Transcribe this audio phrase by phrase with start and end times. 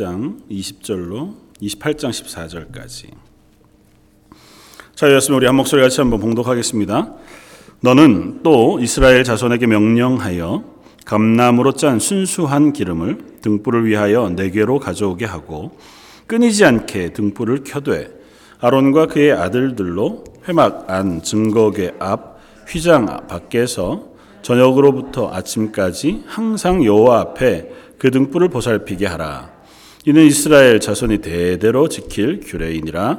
[0.00, 3.10] 1장 20절로 28장 14절까지.
[4.94, 7.14] 자, 이었으면 우리 한 목소리 같이 한번 봉독하겠습니다.
[7.80, 10.64] 너는 또 이스라엘 자손에게 명령하여
[11.04, 15.76] 감나무로 짠 순수한 기름을 등불을 위하여 네개로 가져오게 하고
[16.26, 18.10] 끊이지 않게 등불을 켜되
[18.60, 22.38] 아론과 그의 아들들로 회막 안 증거계 앞
[22.68, 24.10] 휘장 밖에서
[24.42, 29.59] 저녁으로부터 아침까지 항상 여호와 앞에 그 등불을 보살피게 하라.
[30.06, 33.18] 이는 이스라엘 자손이 대대로 지킬 규례이니라.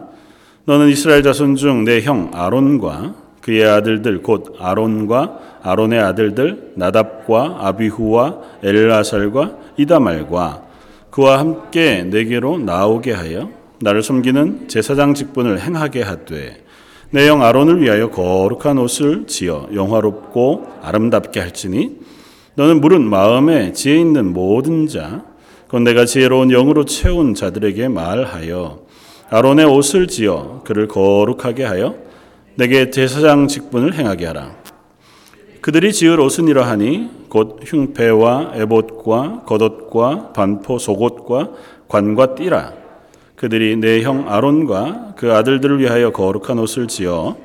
[0.66, 8.40] 너는 이스라엘 자손 중 내 형 아론과 그의 아들들 곧 아론과 아론의 아들들 나답과 아비후와
[8.64, 10.64] 엘라살과 이다말과
[11.10, 16.64] 그와 함께 내게로 나오게 하여 나를 섬기는 제사장 직분을 행하게 하되
[17.10, 21.98] 내 형 아론을 위하여 거룩한 옷을 지어 영화롭고 아름답게 할지니
[22.56, 25.24] 너는 물은 마음에 지혜 있는 모든 자,
[25.72, 28.82] 곧 내가 지혜로운 영으로 채운 자들에게 말하여
[29.30, 31.96] 아론의 옷을 지어 그를 거룩하게 하여
[32.56, 34.52] 내게 제사장 직분을 행하게 하라.
[35.62, 41.52] 그들이 지을 옷은 이러하니 곧 흉패와 에봇과 겉옷과 반포 속옷과
[41.88, 42.74] 관과 띠라.
[43.38, 47.38] 그들이 내 형 아론과 그 아들들을 위하여 거룩한 옷을 지어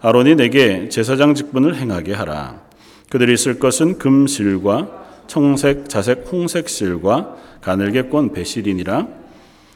[0.00, 2.62] 아론이 내게 제사장 직분을 행하게 하라.
[3.10, 9.08] 그들이 쓸 것은 금실과 청색, 자색, 홍색 실과 가늘게 꼰 배실이니라.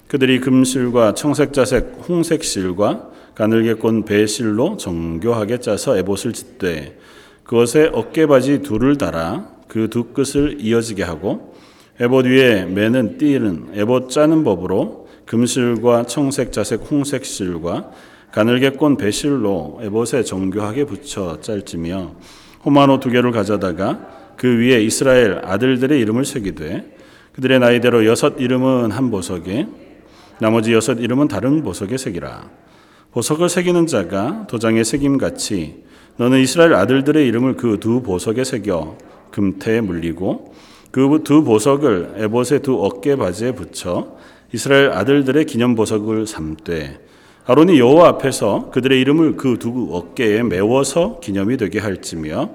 [0.09, 6.99] 그들이 금실과 청색, 자색, 홍색 실과 가늘게 꼰 배실로 정교하게 짜서 에봇을 짓되
[7.45, 11.55] 그것에 어깨바지 둘을 달아 그 두 끝을 이어지게 하고
[12.01, 17.91] 에봇 위에 매는 띠는 에봇 짜는 법으로 금실과 청색, 자색, 홍색 실과
[18.33, 22.13] 가늘게 꼰 배실로 에봇에 정교하게 붙여 짤지며
[22.65, 26.97] 호마노 두 개를 가져다가 그 위에 이스라엘 아들들의 이름을 새기되
[27.35, 29.67] 그들의 나이대로 여섯 이름은 한 보석에
[30.41, 32.49] 나머지 여섯 이름은 다른 보석에 새기라.
[33.13, 35.83] 보석을 새기는 자가 도장에 새김같이
[36.17, 38.97] 너는 이스라엘 아들들의 이름을 그 두 보석에 새겨
[39.33, 40.55] 금태에 물리고
[40.91, 44.17] 그 두 보석을 에봇의 두 어깨 바지에 붙여
[44.53, 47.01] 이스라엘 아들들의 기념 보석을 삼되
[47.47, 52.51] 아론이 여호와 앞에서 그들의 이름을 그 두 어깨에 메워서 기념이 되게 할지며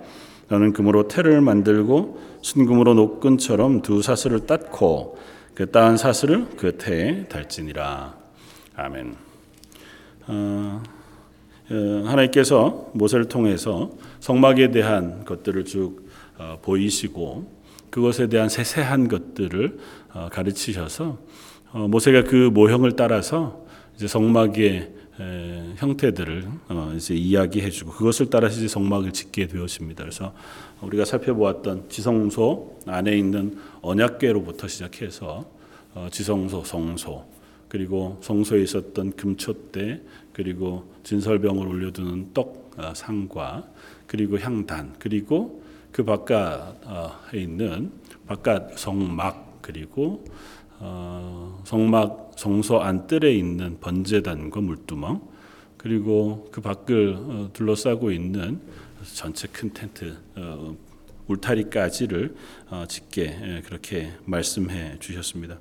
[0.53, 5.18] 너는 금으로 태를 만들고 순금으로 노끈처럼 두 사슬을 땄고
[5.56, 8.16] 그 따은 사슬을 그 태에 달지니라.
[8.75, 9.16] 아멘.
[10.28, 10.84] 어,
[11.72, 17.52] 어, 하나님께서 모세를 통해서 성막에 대한 것들을 쭉 어, 보이시고
[17.90, 19.80] 그것에 대한 세세한 것들을
[20.13, 21.18] 어, 가르치셔서
[21.72, 23.66] 어, 모세가 그 모형을 따라서
[23.96, 30.03] 이제 성막의 에, 형태들을 어, 이제 이야기해주고 그것을 따라서 이제 성막을 짓게 되었습니다.
[30.03, 30.34] 그래서
[30.81, 35.46] 우리가 살펴보았던 지성소 안에 있는 언약궤로부터 시작해서
[35.94, 37.25] 어, 지성소, 성소,
[37.68, 40.01] 그리고 성소에 있었던 금촛대,
[40.31, 43.68] 그리고 진설병을 올려두는 떡 어, 상과,
[44.07, 47.91] 그리고 향단, 그리고 그 바깥에 있는
[48.25, 50.24] 바깥 성막, 그리고
[50.86, 55.22] 어, 성막 성소 안뜰에 있는 번제단과 물두멍
[55.78, 58.60] 그리고 그 밖을 어, 둘러싸고 있는
[59.16, 60.76] 전체 큰 텐트 어,
[61.28, 62.36] 울타리까지를
[62.70, 65.60] 어, 짓게 예, 그렇게 말씀해 주셨습니다.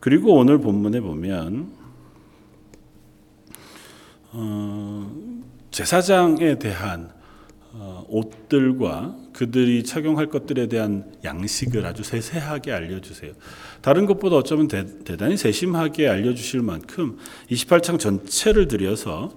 [0.00, 1.72] 그리고 오늘 본문에 보면
[4.32, 5.10] 어,
[5.70, 7.10] 제사장에 대한
[7.72, 13.32] 어, 옷들과 그들이 착용할 것들에 대한 양식을 아주 세세하게 알려주세요.
[13.80, 14.84] 다른 것보다 어쩌면 대,
[15.16, 17.18] 단히 세심하게 알려주실 만큼
[17.50, 19.30] 28창 전체를 들여서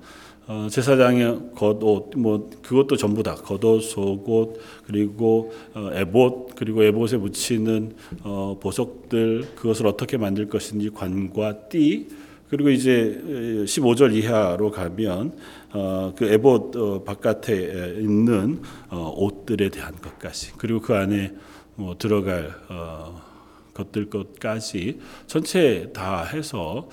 [0.48, 7.94] 어, 제사장의 겉옷, 뭐 그것도 전부 다 겉옷, 속옷, 그리고 어, 에봇, 그리고 에봇에 붙이는
[8.24, 12.08] 어, 보석들, 그것을 어떻게 만들 것인지 관과 띠,
[12.50, 13.22] 그리고 이제
[13.66, 15.38] 15절 이하로 가면
[15.72, 20.52] 어, 그 에봇 어, 바깥에 있는 어, 옷들에 대한 것까지.
[20.58, 21.32] 그리고 그 안에
[21.76, 23.31] 뭐 들어갈 어,
[23.74, 26.90] 것들 것까지 전체 다 해서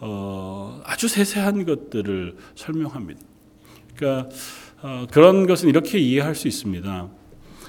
[0.00, 3.20] 어, 아주 세세한 것들을 설명합니다.
[3.96, 4.28] 그러니까
[4.82, 7.08] 어, 그런 것은 이렇게 이해할 수 있습니다.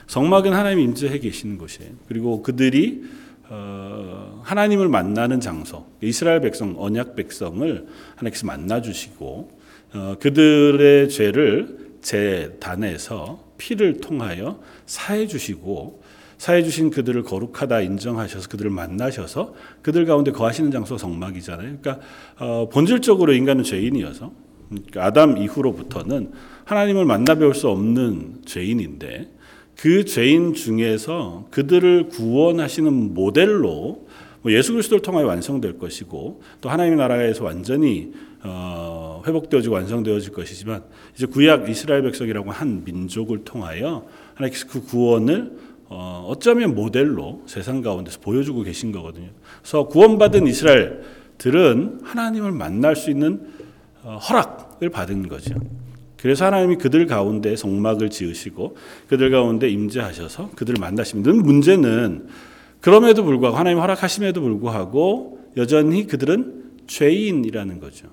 [0.08, 1.92] 성막은 하나님 임재해 계시는 곳이에요.
[2.08, 3.04] 그리고 그들이
[3.52, 9.60] 어, 하나님을 만나는 장소, 이스라엘 백성, 언약 백성을 하나님께서 만나 주시고
[9.94, 16.04] 어, 그들의 죄를 제단에서 피를 통하여 사해 주시고
[16.40, 21.78] 사해 주신 그들을 거룩하다 인정하셔서 그들을 만나셔서 그들 가운데 거하시는 장소 성막이잖아요.
[21.82, 22.00] 그러니까
[22.40, 24.32] 어, 본질적으로 인간은 죄인이어서
[24.70, 26.32] 그러니까 아담 이후로부터는
[26.64, 29.30] 하나님을 만나 배울 수 없는 죄인인데
[29.76, 34.08] 그 죄인 중에서 그들을 구원하시는 모델로
[34.42, 38.14] 뭐 예수 그리스도를 통하여 완성될 것이고 또 하나님의 나라에서 완전히
[38.44, 40.84] 어, 회복되어지고 완성되어질 것이지만
[41.14, 44.06] 이제 구약 이스라엘 백성이라고 한 민족을 통하여
[44.36, 49.30] 하나님께서 그 구원을 어, 어쩌면 모델로 세상 가운데서 보여주고 계신 거거든요.
[49.62, 53.48] 그래서 구원받은 이스라엘들은 하나님을 만날 수 있는
[54.04, 55.56] 어, 허락을 받은 거죠.
[56.18, 58.78] 그래서 하나님이 그들 가운데 성막을 지으시고
[59.08, 62.28] 그들 가운데 임재하셔서 그들을 만나시는 문제는
[62.82, 68.08] 그럼에도 불구하고 하나님 허락하심에도 불구하고 여전히 그들은 죄인이라는 거죠.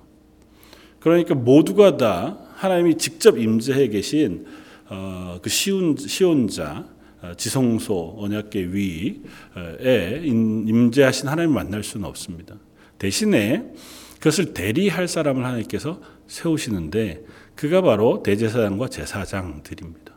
[1.00, 4.46] 그러니까 모두가 다 하나님이 직접 임재해 계신
[4.88, 6.95] 어, 그 시온 시온자 어,
[7.36, 12.56] 지성소 언약계 위에 임재하신 하나님을 만날 수는 없습니다.
[12.98, 13.64] 대신에
[14.18, 17.24] 그것을 대리할 사람을 하나님께서 세우시는데
[17.54, 20.12] 그가 바로 대제사장과 제사장들입니다.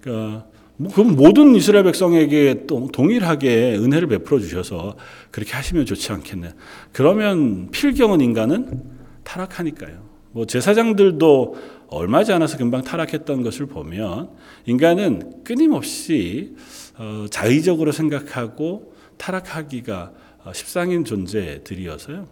[0.00, 4.96] 그럼 모든 이스라엘 백성에게 동일하게 은혜를 베풀어 주셔서
[5.30, 6.50] 그렇게 하시면 좋지 않겠네.
[6.92, 8.82] 그러면 필경은 인간은
[9.24, 10.06] 타락하니까요.
[10.30, 14.30] 뭐 제사장들도 얼마지 않아서 금방 타락했던 것을 보면
[14.66, 16.54] 인간은 끊임없이
[16.98, 20.12] 어, 자의적으로 생각하고 타락하기가
[20.44, 22.26] 어, 십상인 존재들이어서요.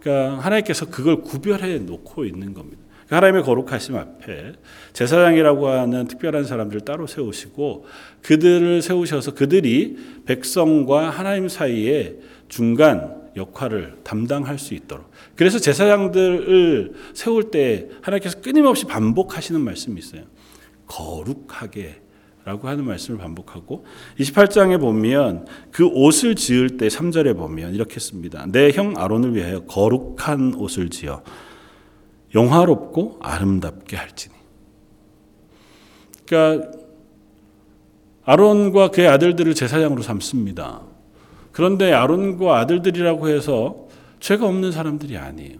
[0.00, 2.82] 그러니까 하나님께서 그걸 구별해 놓고 있는 겁니다.
[3.08, 4.52] 하나님의 거룩하심 앞에
[4.92, 7.86] 제사장이라고 하는 특별한 사람들을 따로 세우시고
[8.22, 12.16] 그들을 세우셔서 그들이 백성과 하나님 사이에
[12.48, 15.10] 중간 역할을 담당할 수 있도록.
[15.34, 20.22] 그래서 제사장들을 세울 때 하나님께서 끊임없이 반복하시는 말씀이 있어요.
[20.86, 22.02] 거룩하게
[22.44, 23.84] 라고 하는 말씀을 반복하고
[24.20, 28.46] 28장에 보면 그 옷을 지을 때 3절에 보면 이렇게 씁니다.
[28.46, 31.24] 내 형 아론을 위하여 거룩한 옷을 지어
[32.34, 34.34] 영화롭고 아름답게 할지니.
[36.24, 36.70] 그러니까
[38.24, 40.82] 아론과 그의 아들들을 제사장으로 삼습니다.
[41.56, 43.88] 그런데 아론과 아들들이라고 해서
[44.20, 45.56] 죄가 없는 사람들이 아니에요.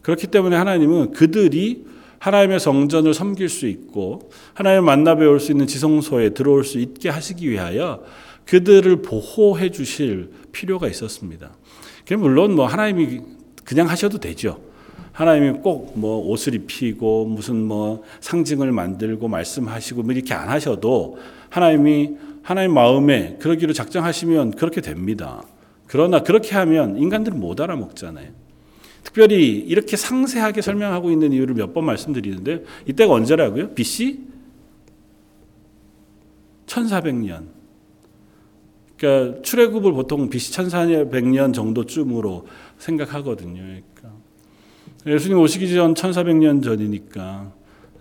[0.00, 1.84] 그렇기 때문에 하나님은 그들이
[2.20, 7.50] 하나님의 성전을 섬길 수 있고 하나님을 만나 배울 수 있는 지성소에 들어올 수 있게 하시기
[7.50, 8.02] 위하여
[8.46, 11.50] 그들을 보호해 주실 필요가 있었습니다.
[12.16, 13.20] 물론 뭐 하나님이
[13.62, 14.58] 그냥 하셔도 되죠.
[15.12, 21.18] 하나님이 꼭 뭐 옷을 입히고 무슨 뭐 상징을 만들고 말씀하시고 뭐 이렇게 안 하셔도
[21.50, 25.42] 하나님이 하나님 마음에 그러기로 작정하시면 그렇게 됩니다.
[25.86, 28.28] 그러나 그렇게 하면 인간들은 못 알아먹잖아요.
[29.02, 33.70] 특별히 이렇게 상세하게 설명하고 있는 이유를 몇 번 말씀드리는데 이때가 언제라고요?
[33.74, 34.20] BC
[36.66, 37.46] 1400년.
[38.96, 42.46] 그러니까 출애굽을 보통 BC 1400년 정도쯤으로
[42.76, 43.62] 생각하거든요.
[43.62, 44.12] 그러니까
[45.06, 47.52] 예수님 오시기 전 1400년 전이니까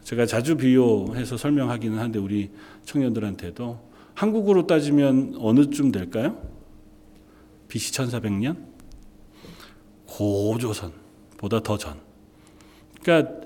[0.03, 2.49] 제가 자주 비유해서 설명하기는 한데 우리
[2.83, 6.37] 청년들한테도 한국으로 따지면 어느쯤 될까요?
[7.67, 8.57] BC 1400년?
[10.07, 11.99] 고조선보다 더 전.
[13.01, 13.41] 그러니까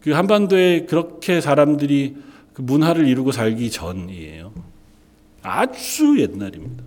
[0.00, 2.16] 그 한반도에 그렇게 사람들이
[2.54, 4.52] 그 문화를 이루고 살기 전이에요.
[5.42, 6.82] 아주 옛날입니다.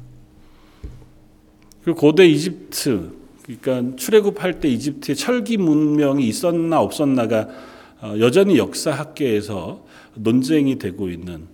[1.84, 3.14] 그 고대 이집트
[3.44, 7.48] 그러니까 출애굽할 때 이집트에 철기 문명이 있었나 없었나가
[8.02, 11.48] 어, 여전히 역사학계에서 논쟁이 되고 있는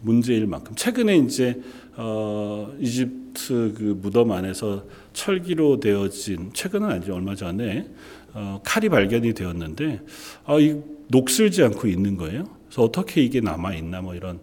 [0.00, 1.60] 문제일 만큼 최근에 이제
[1.96, 7.88] 어, 이집트 그 무덤 안에서 철기로 되어진 최근은 아니죠 얼마 전에
[8.34, 10.00] 어, 칼이 발견이 되었는데
[10.44, 12.44] 아, 이 녹슬지 않고 있는 거예요.
[12.66, 14.40] 그래서 어떻게 이게 남아 있나 뭐 이런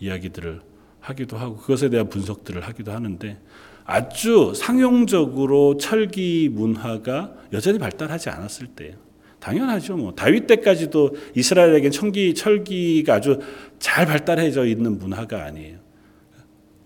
[0.00, 0.60] 이야기들을
[1.00, 3.38] 하기도 하고 그것에 대한 분석들을 하기도 하는데
[3.84, 9.05] 아주 상용적으로 철기 문화가 여전히 발달하지 않았을 때예요.
[9.46, 9.96] 당연하죠.
[9.96, 13.38] 뭐 다윗 때까지도 이스라엘에겐 청기 철기가 아주
[13.78, 15.78] 잘 발달해져 있는 문화가 아니에요.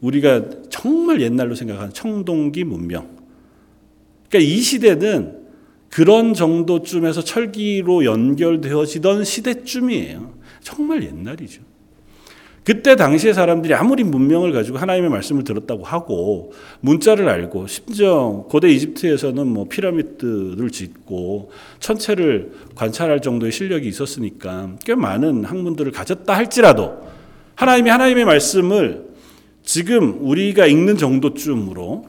[0.02, 3.16] 우리가 정말 옛날로 생각하는 청동기 문명.
[4.28, 5.40] 그러니까 이 시대는
[5.88, 10.38] 그런 정도쯤에서 철기로 연결되어지던 시대쯤이에요.
[10.60, 11.62] 정말 옛날이죠.
[12.70, 19.44] 그때 당시의 사람들이 아무리 문명을 가지고 하나님의 말씀을 들었다고 하고 문자를 알고 심지어 고대 이집트에서는
[19.44, 21.50] 뭐 피라미드를 짓고
[21.80, 27.08] 천체를 관찰할 정도의 실력이 있었으니까 꽤 많은 학문들을 가졌다 할지라도
[27.56, 29.08] 하나님이 하나님의 말씀을
[29.64, 32.06] 지금 우리가 읽는 정도쯤으로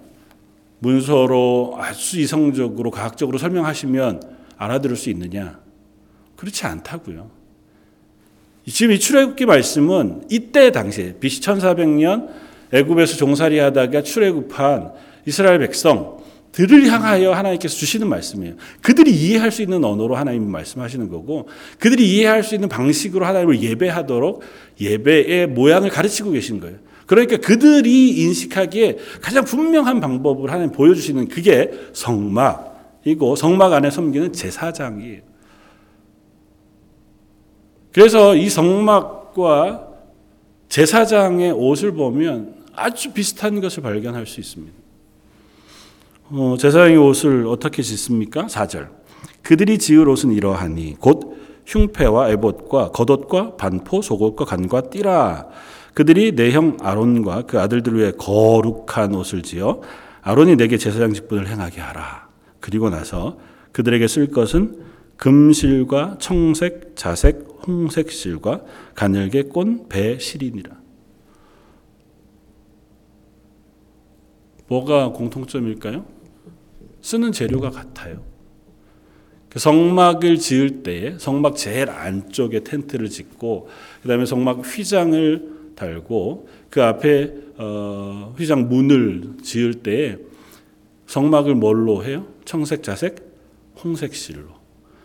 [0.78, 4.22] 문서로 아주 이성적으로 과학적으로 설명하시면
[4.58, 5.60] 알아들을 수 있느냐?
[6.36, 7.41] 그렇지 않다고요.
[8.72, 12.30] 지금 이 출애굽기 말씀은 이때 당시에 BC 1400년
[12.72, 14.92] 애굽에서 종살이 하다가 출애굽한
[15.26, 18.56] 이스라엘 백성들을 향하여 하나님께서 주시는 말씀이에요.
[18.82, 21.48] 그들이 이해할 수 있는 언어로 하나님 말씀하시는 거고
[21.80, 24.42] 그들이 이해할 수 있는 방식으로 하나님을 예배하도록
[24.80, 26.78] 예배의 모양을 가르치고 계신 거예요.
[27.06, 35.31] 그러니까 그들이 인식하기에 가장 분명한 방법을 하나님 보여주시는 그게 성막 이고 성막 안에 섬기는 제사장이에요.
[37.94, 39.88] 그래서 이 성막과
[40.70, 44.74] 제사장의 옷을 보면 아주 비슷한 것을 발견할 수 있습니다.
[46.30, 48.46] 어, 제사장의 옷을 어떻게 짓습니까?
[48.46, 48.88] 4절.
[49.44, 55.48] 그들이 지을 옷은 이러하니 곧 흉패와 에봇과 겉옷과 반포 속옷과 간과 띠라.
[55.94, 59.82] 그들이 내 형 아론과 그 아들들 위해 거룩한 옷을 지어
[60.22, 62.30] 아론이 내게 제사장 직분을 행하게 하라.
[62.62, 63.38] 그리고 나서
[63.74, 64.80] 그들에게 쓸 것은
[65.18, 68.64] 금실과 청색, 자색, 홍색 실과
[68.96, 70.80] 가늘게 꼰 배 실이니라.
[74.68, 76.06] 뭐가 공통점일까요?
[77.02, 78.24] 쓰는 재료가 같아요.
[79.50, 83.68] 그 성막을 지을 때에 성막 제일 안쪽에 텐트를 짓고
[84.02, 90.18] 그다음에 성막 휘장을 달고 그 앞에 어, 휘장 문을 지을 때에
[91.08, 92.28] 성막을 뭘로 해요?
[92.46, 93.30] 청색, 자색,
[93.84, 94.46] 홍색 실로.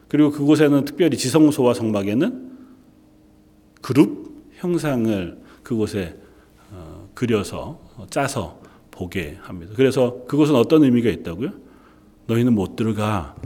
[0.06, 2.45] 그리고 그곳에는 특별히 지성소와 성막에는
[3.86, 6.16] 그룹 형상을 그곳에
[6.72, 7.78] 어, 그려서
[8.10, 9.74] 짜서 보게 합니다.
[9.76, 11.52] 그래서 그것은 어떤 의미가 있다고요?
[12.26, 13.36] 너희는 못 들어가.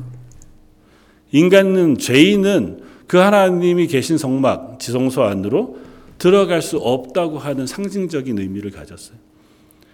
[1.30, 5.78] 인간은 죄인은 그 하나님이 계신 성막 지성소 안으로
[6.16, 9.18] 들어갈 수 없다고 하는 상징적인 의미를 가졌어요.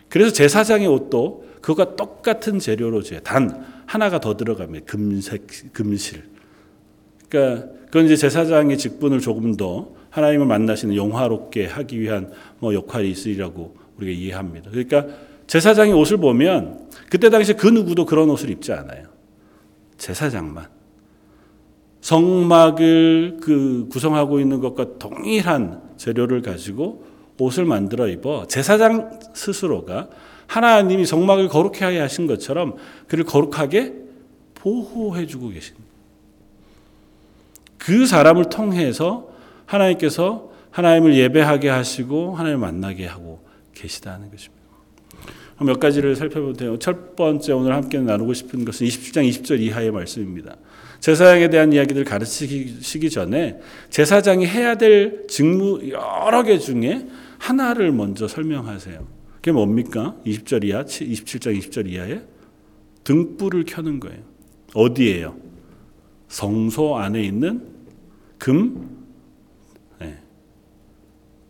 [0.08, 6.22] 그래서 제사장의 옷도 그것과 똑같은 재료로 단 하나가 더 들어가면 금색 금실.
[7.28, 13.76] 그러니까 그건 이제 제사장의 직분을 조금 더 하나님을 만나시는 영화롭게 하기 위한 뭐 역할이 있으리라고
[13.98, 14.70] 우리가 이해합니다.
[14.70, 15.04] 그러니까
[15.46, 19.04] 제사장의 옷을 보면 그때 당시 그 누구도 그런 옷을 입지 않아요.
[19.98, 20.68] 제사장만.
[22.00, 27.04] 성막을 그 구성하고 있는 것과 동일한 재료를 가지고
[27.38, 30.08] 옷을 만들어 입어 제사장 스스로가
[30.46, 33.92] 하나님이 성막을 거룩해 하게 하신 것처럼 그를 거룩하게
[34.54, 35.86] 보호해 주고 계십니다.
[37.76, 39.35] 그 사람을 통해서
[39.66, 43.44] 하나님께서 하나님을 예배하게 하시고 하나님을 만나게 하고
[43.74, 44.56] 계시다는 것입니다.
[45.60, 50.56] 몇 가지를 살펴보면 첫 번째 오늘 함께 나누고 싶은 것은 27장 20절 이하의 말씀입니다.
[51.00, 53.58] 제사장에 대한 이야기를 가르치기 전에
[53.90, 57.06] 제사장이 해야 될 직무 여러 개 중에
[57.38, 59.06] 하나를 먼저 설명하세요.
[59.36, 60.16] 그게 뭡니까?
[60.26, 62.20] 20절 이하, 27장 20절 이하에
[63.04, 64.18] 등불을 켜는 거예요.
[64.74, 65.36] 어디에요?
[66.28, 67.66] 성소 안에 있는
[68.38, 68.95] 금 네.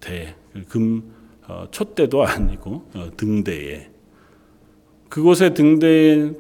[0.07, 0.37] 대,
[0.69, 1.03] 금
[1.49, 3.89] 어, 촛대도 아니고 어, 등대에
[5.09, 6.31] 그곳에 등대에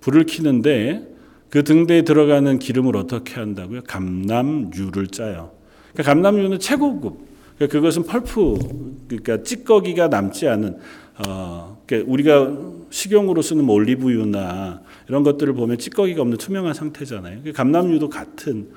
[0.00, 1.14] 불을 켜는데
[1.50, 3.82] 그 등대에 들어가는 기름을 어떻게 한다고요?
[3.82, 5.52] 감남유를 짜요.
[5.92, 7.26] 그러니까 감남유는 최고급.
[7.56, 10.78] 그러니까 그것은 펄프, 그러니까 찌꺼기가 남지 않은
[11.26, 12.56] 어, 그러니까 우리가
[12.90, 17.40] 식용으로 쓰는 뭐 올리브유나 이런 것들을 보면 찌꺼기가 없는 투명한 상태잖아요.
[17.44, 18.68] 그 감남유도 같은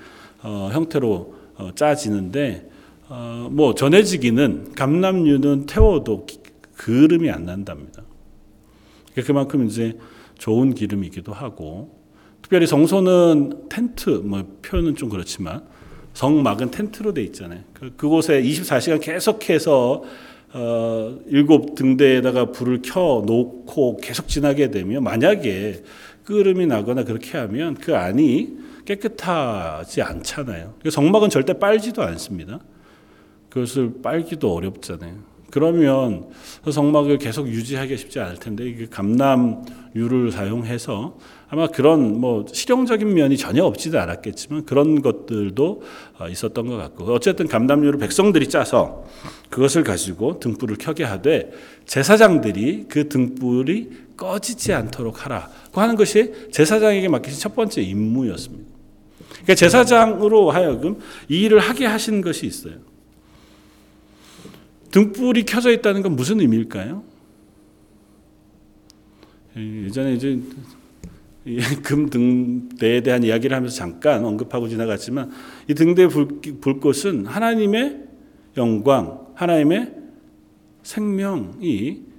[0.42, 2.70] 어, 형태로 어, 짜지는데
[3.10, 6.40] 어, 뭐 전해지기는 감남유는 태워도 기,
[6.76, 8.04] 그름이 안 난답니다.
[9.12, 9.98] 그러니까 그만큼 이제
[10.38, 11.98] 좋은 기름이기도 하고
[12.44, 15.64] 특별히 성소는 텐트 뭐 표현은 좀 그렇지만
[16.14, 17.62] 성막은 텐트로 돼 있잖아요.
[17.74, 20.04] 그, 그곳에 24시간 계속해서
[20.54, 25.84] 어, 일곱 등대에다가 불을 켜 놓고 계속 지나게 되면 만약에
[26.26, 30.76] 끓음이 나거나 그렇게 하면 그 안이 깨끗하지 않잖아요.
[30.90, 32.60] 성막은 절대 빨지도 않습니다.
[33.50, 35.30] 그것을 빨기도 어렵잖아요.
[35.52, 36.30] 그러면
[36.64, 41.18] 그 성막을 계속 유지하기 쉽지 않을 텐데 이게 감남유를 사용해서
[41.50, 45.82] 아마 그런 뭐 실용적인 면이 전혀 없지도 않았겠지만 그런 것들도
[46.20, 49.06] 어, 있었던 것 같고 어쨌든 감남유를 백성들이 짜서
[49.50, 51.52] 그것을 가지고 등불을 켜게 하되
[51.86, 58.70] 제사장들이 그 등불이 꺼지지 않도록 하라 고 하는 것이 제사장에게 맡기신 첫 번째 임무였습니다.
[59.30, 62.89] 그러니까 제사장으로 하여금 이 일을 하게 하신 것이 있어요.
[64.92, 67.04] 등불이 켜져 있다는 건 무슨 의미일까요?
[69.58, 70.40] 예전에 이제
[71.84, 75.32] 금 등대에 대한 이야기를 하면서 잠깐 언급하고 지나갔지만
[75.68, 78.04] 이 등대 불꽃은 하나님의
[78.58, 79.96] 영광, 하나님의
[80.84, 82.10] 생명이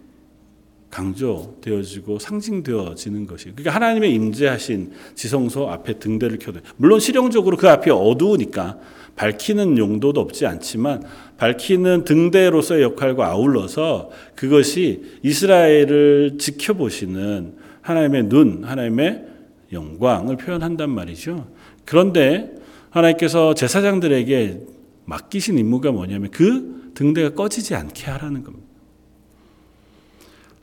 [0.91, 8.79] 강조되어지고 상징되어지는 것이 그러니까 하나님의 임재하신 지성소 앞에 등대를 켜도 물론 실용적으로 그 앞이 어두우니까
[9.21, 11.03] 밝히는 용도도 없지 않지만
[11.37, 19.27] 밝히는 등대로서의 역할과 아울러서 그것이 이스라엘을 지켜보시는 하나님의 눈, 하나님의
[19.73, 21.49] 영광을 표현한단 말이죠.
[21.85, 22.51] 그런데
[22.89, 24.61] 하나님께서 제사장들에게
[25.05, 28.67] 맡기신 임무가 뭐냐면 그 등대가 꺼지지 않게 하라는 겁니다.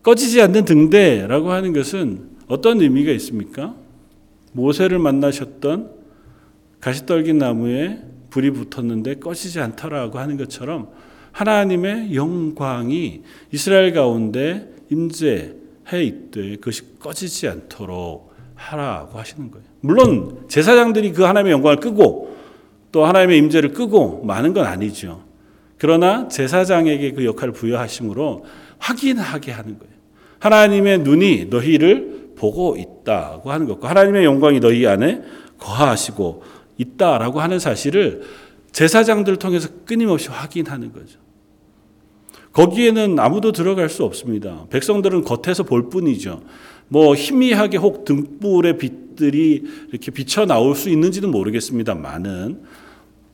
[0.01, 3.75] 꺼지지 않는 등대라고 하는 것은 어떤 의미가 있습니까?
[4.53, 5.91] 모세를 만나셨던
[6.79, 10.89] 가시떨긴 나무에 불이 붙었는데 꺼지지 않더라고 하는 것처럼
[11.31, 19.65] 하나님의 영광이 이스라엘 가운데 임재해 있되 그것이 꺼지지 않도록 하라고 하시는 거예요.
[19.81, 22.37] 물론 제사장들이 그 하나님의 영광을 끄고
[22.91, 25.23] 또 하나님의 임재를 끄고 많은 건 아니죠.
[25.79, 28.45] 그러나 제사장에게 그 역할을 부여하심으로
[28.77, 29.93] 확인하게 하는 거예요.
[30.39, 35.23] 하나님의 눈이 너희를 보고 있다고 하는 것과 하나님의 영광이 너희 안에
[35.57, 36.43] 거하시고
[36.77, 38.21] 있다라고 하는 사실을
[38.71, 41.19] 제사장들을 통해서 끊임없이 확인하는 거죠.
[42.53, 44.65] 거기에는 아무도 들어갈 수 없습니다.
[44.69, 46.41] 백성들은 겉에서 볼 뿐이죠.
[46.87, 52.63] 뭐 희미하게 혹 등불의 빛들이 이렇게 비쳐 나올 수 있는지는 모르겠습니다만은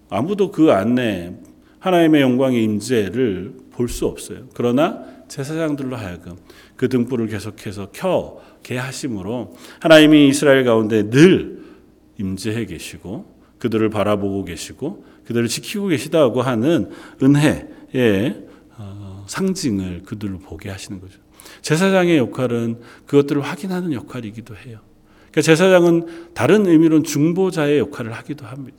[0.10, 1.38] 아무도 그 안에
[1.80, 4.48] 하나님의 영광의 임재를 볼 수 없어요.
[4.54, 6.38] 그러나 제사장들로 하여금
[6.76, 11.64] 그 등불을 계속해서 켜게 하심으로 하나님이 이스라엘 가운데 늘
[12.20, 13.33] 임재해 계시고
[13.64, 16.90] 그들을 바라보고 계시고 그들을 지키고 계시다고 하는
[17.22, 18.44] 은혜의
[18.78, 21.18] 어, 상징을 그들을 보게 하시는 거죠.
[21.62, 24.80] 제사장의 역할은 그것들을 확인하는 역할이기도 해요.
[25.32, 28.78] 그러니까 제사장은 다른 의미로는 중보자의 역할을 하기도 합니다.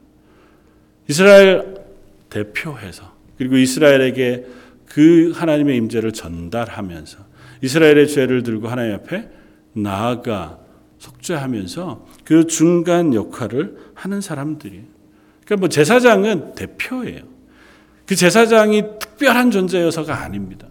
[1.09, 1.83] 이스라엘
[2.29, 4.45] 대표해서 그리고 이스라엘에게
[4.85, 7.19] 그 하나님의 임재를 전달하면서
[7.63, 9.31] 이스라엘의 죄를 들고 하나님 앞에
[9.73, 10.59] 나아가
[11.05, 14.83] 속죄하면서 그 중간 역할을 하는 사람들이
[15.45, 17.23] 그러니까 뭐 제사장은 대표예요.
[18.07, 20.67] 그 제사장이 특별한 존재여서가 아닙니다.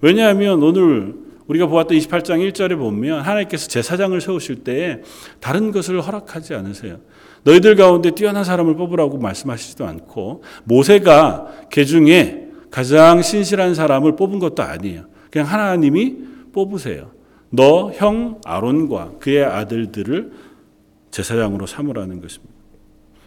[0.00, 1.14] 왜냐하면 오늘
[1.46, 5.00] 우리가 보았던 28장 1절에 보면 하나님께서 제사장을 세우실 때에
[5.40, 6.98] 다른 것을 허락하지 않으세요.
[7.42, 14.62] 너희들 가운데 뛰어난 사람을 뽑으라고 말씀하시지도 않고 모세가 개 중에 가장 신실한 사람을 뽑은 것도
[14.62, 15.06] 아니에요.
[15.30, 16.18] 그냥 하나님이
[16.52, 17.10] 뽑으세요.
[17.50, 20.32] 너 형 아론과 그의 아들들을
[21.10, 22.54] 제사장으로 삼으라는 것입니다.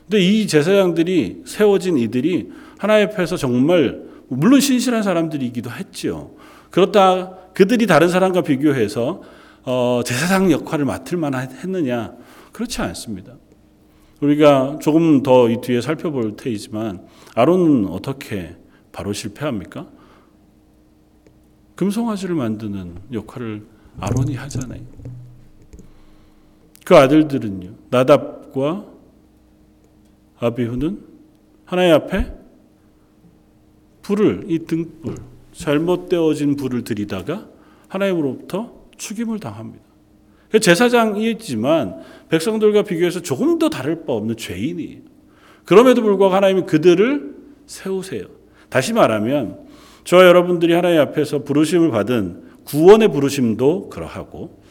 [0.04, 6.32] 근데 이 제사장들이 세워진 이들이 하나님 앞에서 정말 물론 신실한 사람들이기도 했지요.
[6.72, 9.22] 그렇다 그들이 다른 사람과 비교해서
[9.64, 12.14] 어, 제사장 역할을 맡을 만했느냐?
[12.52, 13.34] 그렇지 않습니다.
[14.22, 17.06] 우리가 조금 더 이 뒤에 살펴볼 테이지만
[17.36, 18.56] 아론은 어떻게
[18.92, 19.88] 바로 실패합니까?
[21.76, 23.66] 금송아지를 만드는 역할을
[24.00, 24.82] 아론이 하잖아요.
[26.86, 27.72] 그 아들들은요.
[27.90, 28.86] 나답과
[30.40, 31.02] 아비후는
[31.66, 32.34] 하나님 앞에
[34.02, 35.16] 불을 이 등불
[35.54, 37.48] 잘못되어진 불을 들이다가
[37.88, 39.84] 하나님으로부터 죽임을 당합니다.
[40.60, 45.02] 제사장이지만 백성들과 비교해서 조금 더 다를 바 없는 죄인이에요.
[45.66, 48.26] 그럼에도 불구하고 하나님이 그들을 세우세요.
[48.70, 49.60] 다시 말하면
[50.04, 54.62] 저와 여러분들이 하나님 앞에서 부르심을 받은 구원의 부르심도 그러하고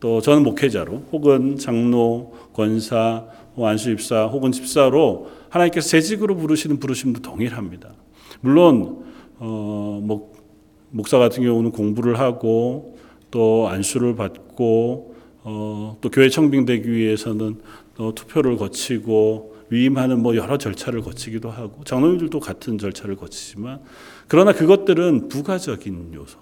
[0.00, 7.92] 또 저는 목회자로 혹은 장로, 권사, 안수입사 혹은 집사로 하나님께서 재직으로 부르시는 부르심도 동일합니다.
[8.40, 9.04] 물론
[9.38, 10.36] 어, 목,
[10.90, 12.96] 목사 같은 경우는 공부를 하고
[13.30, 17.60] 또 안수를 받고 어, 또 교회 청빙되기 위해서는
[17.94, 23.80] 또 투표를 거치고 위임하는 뭐 여러 절차를 거치기도 하고 장로님들도 같은 절차를 거치지만
[24.28, 26.41] 그러나 그것들은 부가적인 요소.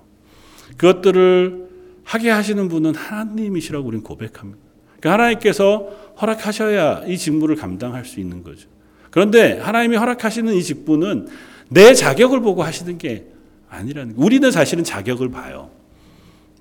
[0.76, 1.68] 그것들을
[2.04, 4.58] 하게 하시는 분은 하나님이시라고 우리는 고백합니다.
[4.98, 5.88] 그러니까 하나님께서
[6.20, 8.68] 허락하셔야 이 직무를 감당할 수 있는 거죠.
[9.10, 11.28] 그런데 하나님이 허락하시는 이 직분은
[11.68, 13.26] 내 자격을 보고 하시는 게
[13.68, 14.26] 아니라는 거예요.
[14.26, 15.70] 우리는 사실은 자격을 봐요.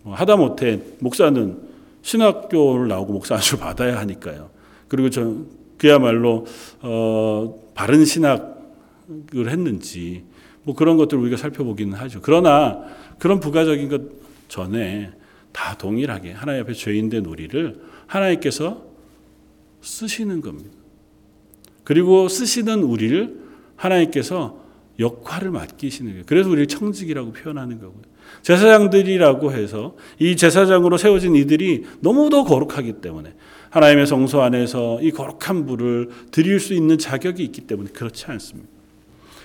[0.03, 1.57] 뭐 하다못해 목사는
[2.01, 4.49] 신학교를 나오고 목사 안수를 받아야 하니까요.
[4.87, 5.35] 그리고 저
[5.77, 6.45] 그야말로
[6.81, 10.23] 어, 바른 신학을 했는지
[10.63, 12.19] 뭐 그런 것들을 우리가 살펴보기는 하죠.
[12.21, 12.83] 그러나
[13.17, 14.01] 그런 부가적인 것
[14.47, 15.11] 전에
[15.51, 18.83] 다 동일하게 하나님 앞에 죄인된 우리를 하나님께서
[19.81, 20.71] 쓰시는 겁니다.
[21.83, 23.39] 그리고 쓰시는 우리를
[23.75, 24.59] 하나님께서
[24.99, 26.23] 역할을 맡기시는 거예요.
[26.27, 28.03] 그래서 우리를 청직이라고 표현하는 거고요.
[28.43, 33.33] 제사장들이라고 해서 이 제사장으로 세워진 이들이 너무도 거룩하기 때문에
[33.69, 38.78] 하나님의 성소 안에서 이 거룩한 불을 드릴 수 있는 자격이 있기 때문에 그렇지 않습니다.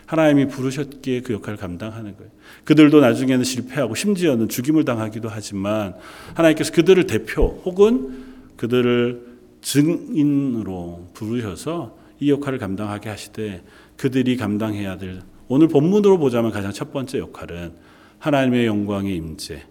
[0.06, 2.30] 하나님이 부르셨기에 그 역할을 감당하는 거예요.
[2.64, 5.94] 그들도 나중에는 실패하고 심지어는 죽임을 당하기도 하지만
[6.34, 8.24] 하나님께서 그들을 대표 혹은
[8.56, 13.62] 그들을 증인으로 부르셔서 이 역할을 감당하게 하시되
[13.96, 17.72] 그들이 감당해야 될 오늘 본문으로 보자면 가장 첫 번째 역할은
[18.18, 19.62] 하나님의 영광의 임재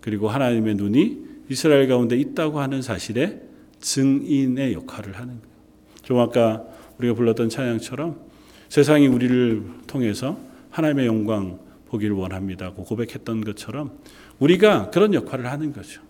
[0.00, 3.40] 그리고 하나님의 눈이 이스라엘 가운데 있다고 하는 사실에
[3.80, 5.54] 증인의 역할을 하는 거예요.
[6.02, 6.64] 좀 아까
[6.98, 8.27] 우리가 불렀던 찬양처럼
[8.68, 10.38] 세상이 우리를 통해서
[10.70, 13.92] 하나님의 영광 보기를 원합니다고 고백했던 것처럼
[14.38, 16.02] 우리가 그런 역할을 하는 거죠.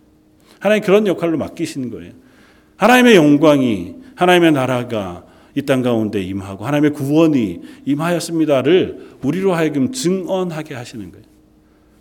[0.58, 2.12] 하나님 그런 역할로 맡기시는 거예요.
[2.76, 11.10] 하나님의 영광이 하나님의 나라가 이 땅 가운데 임하고 하나님의 구원이 임하였습니다를 우리로 하여금 증언하게 하시는
[11.10, 11.26] 거예요.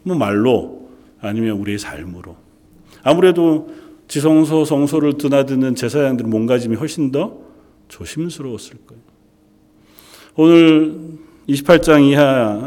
[0.03, 0.89] 뭐 말로
[1.19, 2.35] 아니면 우리의 삶으로.
[3.03, 3.69] 아무래도
[4.07, 7.39] 지성소 성소를 드나드는 제사장들의 몸가짐이 훨씬 더
[7.87, 9.01] 조심스러웠을 거예요.
[10.39, 10.93] 오늘
[11.49, 12.61] 28장 이하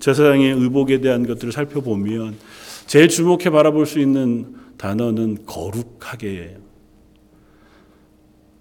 [0.00, 2.36] 제사장의 의복에 대한 것들을 살펴보면
[2.86, 6.58] 제일 주목해 바라볼 수 있는 단어는 거룩하게예요.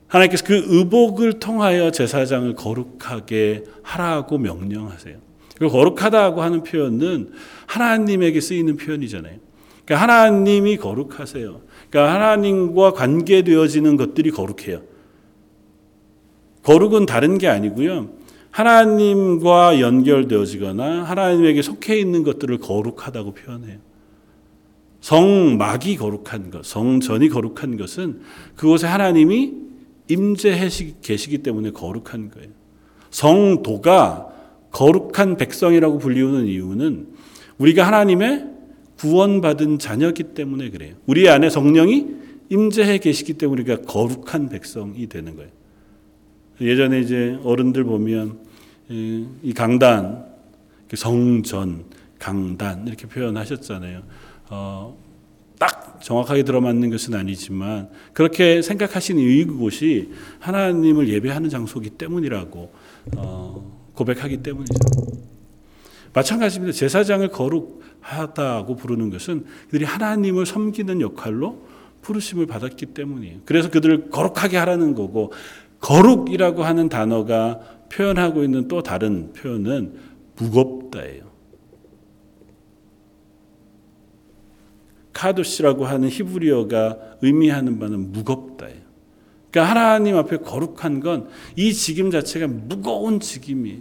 [0.07, 5.17] 하나님께서 그 의복을 통하여 제사장을 거룩하게 하라고 명령하세요.
[5.59, 7.31] 그 거룩하다고 하는 표현은
[7.65, 9.37] 하나님에게 쓰이는 표현이잖아요.
[9.83, 11.61] 그러니까 하나님이 거룩하세요.
[11.89, 14.81] 그러니까 하나님과 관계되어지는 것들이 거룩해요.
[16.63, 18.23] 거룩은 다른 게 아니고요.
[18.55, 23.79] 하나님과 연결되어지거나 하나님에게 속해 있는 것들을 거룩하다고 표현해요.
[25.01, 28.21] 성막이 거룩한 것, 성전이 거룩한 것은
[28.55, 29.53] 그곳에 하나님이
[30.07, 30.69] 임재해
[31.01, 32.49] 계시기 때문에 거룩한 거예요.
[33.09, 34.29] 성도가
[34.71, 37.07] 거룩한 백성이라고 불리우는 이유는
[37.57, 38.45] 우리가 하나님의
[38.97, 40.95] 구원받은 자녀기 때문에 그래요.
[41.07, 42.07] 우리 안에 성령이
[42.49, 45.51] 임재해 계시기 때문에 우리가 거룩한 백성이 되는 거예요.
[46.61, 48.44] 예전에 이제 어른들 보면
[48.89, 50.25] 이 강단,
[50.93, 51.85] 성전,
[52.19, 54.03] 강단 이렇게 표현하셨잖아요.
[54.49, 54.97] 어,
[55.57, 62.71] 딱 정확하게 들어맞는 것은 아니지만 그렇게 생각하시는 이곳이 하나님을 예배하는 장소이기 때문이라고
[63.17, 64.73] 어, 고백하기 때문이죠.
[66.13, 66.73] 마찬가지입니다.
[66.73, 71.65] 제사장을 거룩하다고 부르는 것은 그들이 하나님을 섬기는 역할로
[72.01, 73.39] 부르심을 받았기 때문이에요.
[73.45, 75.33] 그래서 그들을 거룩하게 하라는 거고
[75.79, 79.93] 거룩이라고 하는 단어가 표현하고 있는 또 다른 표현은
[80.37, 81.25] 무겁다예요.
[85.13, 88.85] 카도시라고 하는 히브리어가 의미하는 바는 무겁다예요.
[89.49, 93.79] 그러니까 하나님 앞에 거룩한 건 이 직임 자체가 무거운 직임이에요.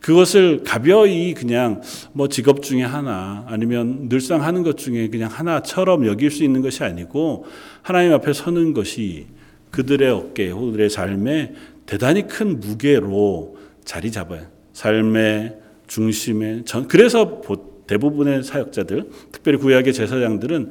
[0.00, 6.30] 그것을 가벼이 그냥 뭐 직업 중에 하나 아니면 늘상 하는 것 중에 그냥 하나처럼 여길
[6.30, 7.46] 수 있는 것이 아니고
[7.82, 9.26] 하나님 앞에 서는 것이
[9.70, 11.54] 그들의 어깨, 그들의 삶에
[11.88, 14.46] 대단히 큰 무게로 자리 잡아요.
[14.74, 17.40] 삶의 중심에 전 그래서
[17.86, 20.70] 대부분의 사역자들, 특별히 구약의 제사장들은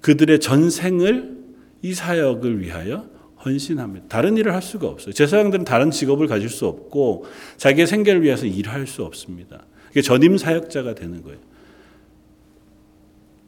[0.00, 1.38] 그들의 전생을
[1.82, 3.08] 이 사역을 위하여
[3.44, 4.08] 헌신합니다.
[4.08, 5.12] 다른 일을 할 수가 없어요.
[5.12, 9.64] 제사장들은 다른 직업을 가질 수 없고 자기의 생계를 위해서 일할 수 없습니다.
[9.86, 11.38] 그게 전임 사역자가 되는 거예요.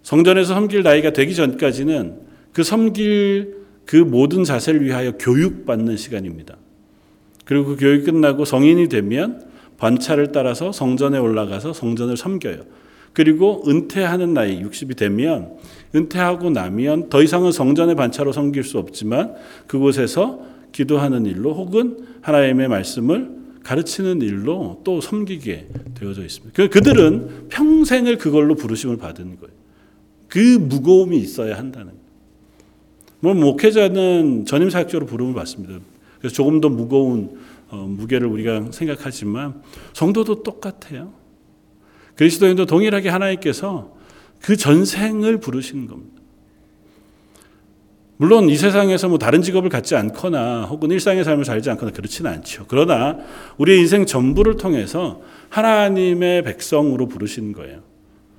[0.04, 2.20] 성전에서 섬길 나이가 되기 전까지는
[2.52, 6.58] 그 섬길 그 모든 자세를 위하여 교육받는 시간입니다.
[7.44, 9.44] 그리고 그 교육 끝나고 성인이 되면
[9.78, 12.62] 반차를 따라서 성전에 올라가서 성전을 섬겨요.
[13.12, 15.56] 그리고 은퇴하는 나이 60이 되면
[15.94, 19.34] 은퇴하고 나면 더 이상은 성전의 반차로 섬길 수 없지만
[19.66, 20.40] 그곳에서
[20.72, 26.52] 기도하는 일로 혹은 하나님의 말씀을 가르치는 일로 또 섬기게 되어져 있습니다.
[26.54, 29.54] 그, 그들은 평생을 그걸로 부르심을 받은 거예요.
[30.28, 32.02] 그 무거움이 있어야 한다는 거예요.
[33.20, 35.74] 뭐 목회자는 전임 사역자로 부름을 받습니다.
[36.22, 37.36] 그래서 조금 더 무거운
[37.68, 39.60] 어, 무게를 우리가 생각하지만
[39.92, 41.12] 성도도 똑같아요.
[42.14, 43.96] 그리스도인도 동일하게 하나님께서
[44.40, 46.22] 그 전생을 부르시는 겁니다.
[48.18, 52.66] 물론 이 세상에서 뭐 다른 직업을 갖지 않거나 혹은 일상의 삶을 살지 않거나 그렇지는 않죠.
[52.68, 53.18] 그러나
[53.58, 57.80] 우리의 인생 전부를 통해서 하나님의 백성으로 부르시는 거예요.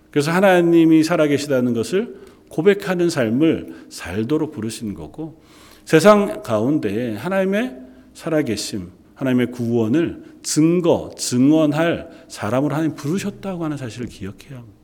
[0.09, 2.15] 그래서 하나님이 살아계시다는 것을
[2.47, 5.41] 고백하는 삶을 살도록 부르시는 거고
[5.85, 7.77] 세상 가운데 하나님의
[8.13, 14.77] 살아계심, 하나님의 구원을 증거, 증언할 사람을 하나님 부르셨다고 하는 사실을 기억해야 합니다.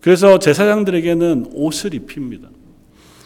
[0.00, 2.48] 그래서 제사장들에게는 옷을 입힙니다.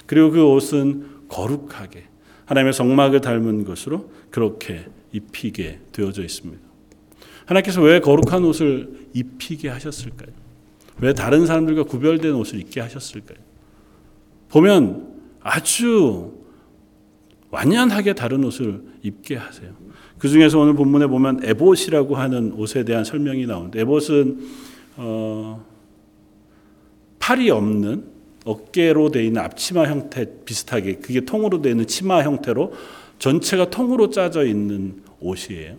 [0.07, 2.05] 그리고 그 옷은 거룩하게
[2.47, 6.61] 하나님의 성막을 닮은 것으로 그렇게 입히게 되어져 있습니다.
[7.47, 10.31] 하나님께서 왜 거룩한 옷을 입히게 하셨을까요?
[11.01, 13.39] 왜 다른 사람들과 구별된 옷을 입게 하셨을까요?
[14.49, 15.12] 보면
[15.43, 16.33] 아주
[17.51, 19.73] 완연하게 다른 옷을 입게 하세요.
[20.19, 24.49] 그 중에서 오늘 본문에 보면 에봇이라고 하는 옷에 대한 설명이 나오는데 에봇은
[24.97, 25.65] 어,
[27.19, 28.05] 팔이 없는
[28.45, 32.73] 어깨로 되어 있는 앞치마 형태 비슷하게 그게 통으로 되어 있는 치마 형태로
[33.19, 35.77] 전체가 통으로 짜져 있는 옷이에요.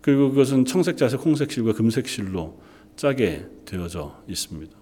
[0.00, 2.58] 그리고 그것은 청색, 자색, 홍색 실과 금색 실로
[2.96, 4.79] 짜게 되어져 있습니다.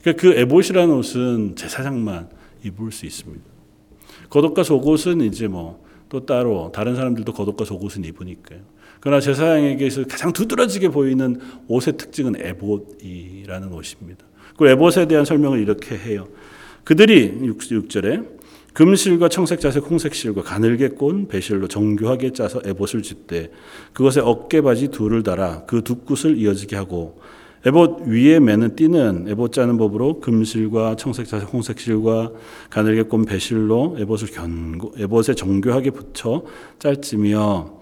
[0.00, 2.28] 그러니까 그 에봇이라는 옷은 제사장만
[2.64, 3.44] 입을 수 있습니다.
[4.30, 8.60] 겉옷과 속옷은 이제 뭐 또 따로 다른 사람들도 겉옷과 속옷은 입으니까요.
[9.00, 14.24] 그러나 제사장에게서 가장 두드러지게 보이는 옷의 특징은 에봇이라는 옷입니다.
[14.56, 16.26] 그 에봇에 대한 설명을 이렇게 해요.
[16.84, 18.38] 그들이 6절에
[18.72, 23.50] 금실과 청색 자색 홍색 실과 가늘게 꼰 배실로 정교하게 짜서 에봇을 짓되
[23.92, 27.20] 그것에 어깨바지 둘을 달아 그 두 굿을 이어지게 하고
[27.66, 32.32] 에봇 위에 매는 띠는 에봇 짜는 법으로 금실과 청색 자색 홍색실과
[32.70, 36.44] 가늘게 꼰 배실로 에봇을 견고 에봇에 정교하게 붙여
[36.78, 37.78] 짤지며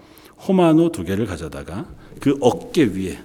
[0.47, 1.87] 호마노 두 개를 가져다가
[2.19, 3.19] 그 어깨 위에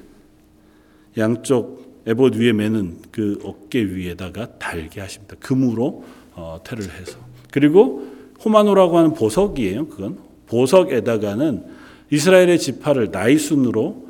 [1.17, 5.37] 양쪽 에봇 위에 매는 그 어깨 위에다가 달게 하십니다.
[5.41, 7.19] 금으로 어, 테를 해서
[7.51, 8.07] 그리고
[8.45, 9.89] 호마노라고 하는 보석이에요.
[9.89, 11.65] 그건 보석에다가는
[12.11, 14.02] 이스라엘의 지파를 나이 순으로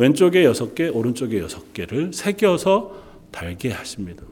[0.00, 2.96] 왼쪽에 여섯 개, 오른쪽에 여섯 개를 새겨서
[3.30, 4.24] 달게 하십니다.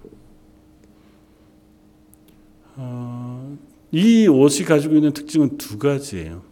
[2.77, 3.59] 어,
[3.93, 6.43] 이 옷이 가지고 있는 특징은 두 가지예요.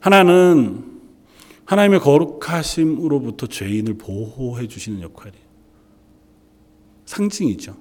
[0.00, 0.84] 하나는
[1.64, 5.44] 하나님의 거룩하심으로부터 죄인을 보호해 주시는 역할이에요.
[7.06, 7.74] 상징이죠.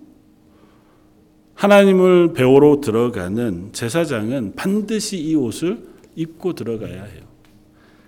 [1.55, 7.32] 하나님을 배우러 들어가는 제사장은 반드시 이 옷을 입고 들어가야 해요.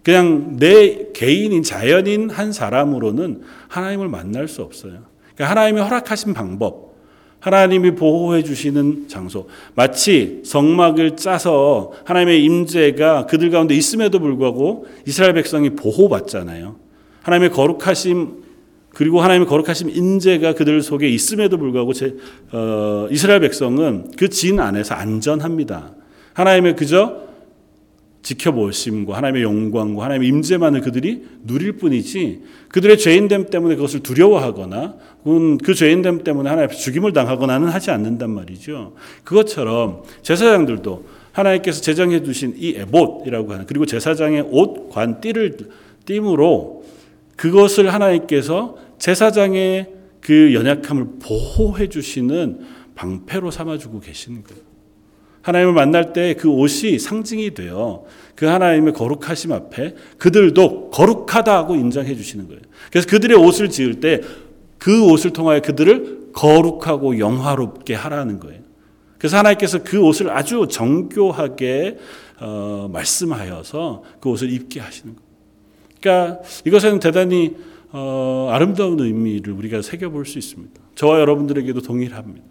[0.05, 4.99] 그냥 내 개인인 자연인 한 사람으로는 하나님을 만날 수 없어요.
[5.33, 6.93] 그러니까 하나님이 허락하신 방법,
[7.39, 15.71] 하나님이 보호해 주시는 장소, 마치 성막을 짜서 하나님의 임재가 그들 가운데 있음에도 불구하고 이스라엘 백성이
[15.71, 16.75] 보호받잖아요.
[17.23, 18.43] 하나님의 거룩하심
[18.93, 22.13] 그리고 하나님의 거룩하심 인재가 그들 속에 있음에도 불구하고 제,
[22.51, 25.95] 어, 이스라엘 백성은 그 진 안에서 안전합니다.
[26.33, 27.24] 하나님의 그저
[28.25, 34.95] 지켜보심과 하나님의 영광과 하나님의 임재만을 그들이 누릴 뿐이지 그들의 죄인됨 때문에 그것을 두려워하거나
[35.63, 38.95] 그 죄인됨 때문에 하나님 앞에 죽임을 당하거나는 하지 않는단 말이죠.
[39.23, 45.57] 그것처럼 제사장들도 하나님께서 제정해 두신 이 에봇이라고 하는 그리고 제사장의 옷 관 띠를
[46.05, 46.83] 띠므로
[47.35, 54.64] 그것을 하나님께서 제사장의 그 연약함을 보호해 주시는 방패로 삼아주고 계시는 거예요.
[55.45, 58.03] 하나님을 만날 때 그 옷이 상징이 되어
[58.35, 62.61] 그 하나님의 거룩하심 앞에 그들도 거룩하다고 인정해 주시는 거예요.
[62.91, 64.21] 그래서 그들의 옷을 지을 때
[64.85, 68.61] 그 옷을 통하여 그들을 거룩하고 영화롭게 하라는 거예요.
[69.17, 71.97] 그래서 하나님께서 그 옷을 아주 정교하게
[72.39, 75.25] 어, 말씀하여서 그 옷을 입게 하시는 거예요.
[75.99, 77.55] 그러니까 이것에는 대단히
[77.91, 80.79] 어, 아름다운 의미를 우리가 새겨볼 수 있습니다.
[80.93, 82.45] 저와 여러분들에게도 동일합니다.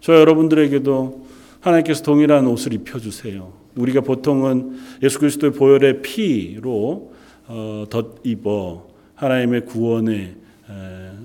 [0.00, 1.26] 저와 여러분들에게도
[1.60, 3.52] 하나님께서 동일한 옷을 입혀주세요.
[3.76, 7.12] 우리가 보통은 예수 그리스도의 보혈의 피로
[7.46, 10.36] 어, 덧 입어 하나님의 구원의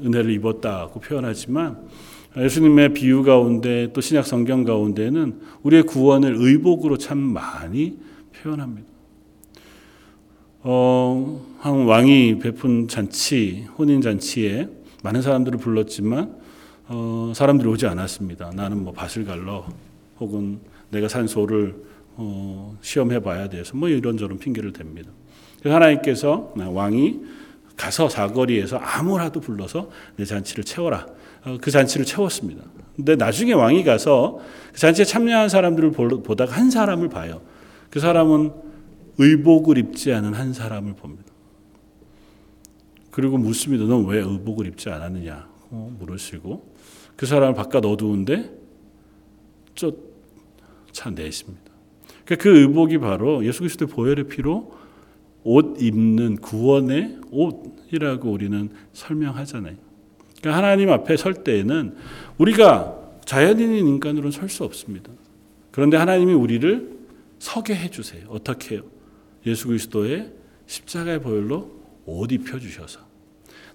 [0.04, 1.88] 은혜를 입었다고 표현하지만
[2.38, 7.98] 예수님의 비유 가운데 또 신약 성경 가운데는 우리의 구원을 의복으로 참 많이
[8.34, 8.88] 표현합니다.
[10.62, 14.68] 어, 한 왕이 베푼 잔치, 혼인 잔치에
[15.04, 16.36] 많은 사람들을 불렀지만
[16.88, 18.52] 어, 사람들이 오지 않았습니다.
[18.56, 19.66] 나는 뭐 밭을 갈러
[20.20, 21.76] 혹은 내가 산 소를
[22.18, 25.08] 어, 시험해 봐야 돼서 뭐 이런저런 핑계를 댑니다.
[25.64, 27.22] 하나님께서 왕이
[27.76, 31.08] 가서 사거리에서 아무라도 불러서 내 잔치를 채워라.
[31.44, 32.64] 어, 그 잔치를 채웠습니다.
[32.96, 34.40] 근데 나중에 왕이 가서
[34.74, 37.42] 그 잔치에 참여한 사람들을 보다가 한 사람을 봐요.
[37.90, 38.52] 그 사람은
[39.18, 41.26] 의복을 입지 않은 한 사람을 봅니다.
[43.12, 43.86] 그리고 묻습니다.
[43.86, 45.48] 넌 왜 의복을 입지 않았느냐?
[45.72, 46.76] 어, 물으시고
[47.16, 48.52] 그 사람을 바깥 어두운데
[49.74, 50.05] 쫓
[51.04, 51.72] 아 내십니다.
[52.26, 54.74] 그러니까 그 의복이 바로 예수 그리스도의 보혈의 피로
[55.44, 59.76] 옷 입는 구원의 옷이라고 우리는 설명하잖아요.
[60.42, 61.96] 그러니까 하나님 앞에 설 때에는
[62.38, 65.12] 우리가 자연인인 인간으로는 설 수 없습니다.
[65.72, 66.96] 그런데 하나님이 우리를
[67.40, 68.26] 서게 해주세요.
[68.30, 68.84] 어떻게 해요?
[69.46, 70.32] 예수 그리스도의
[70.68, 71.72] 십자가의 보혈로
[72.06, 73.00] 옷 입혀 주셔서